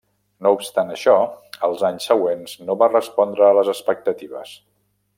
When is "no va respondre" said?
2.69-3.47